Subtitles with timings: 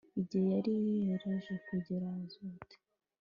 [0.21, 2.75] igihe yari yegereje kugera azoti